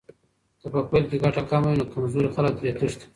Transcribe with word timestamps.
که 0.61 0.67
په 0.73 0.79
پیل 0.89 1.03
کې 1.09 1.17
ګټه 1.23 1.41
کمه 1.49 1.69
وي، 1.69 1.77
نو 1.79 1.85
کمزوري 1.93 2.29
خلک 2.35 2.53
ترې 2.59 2.71
تښتي. 2.79 3.05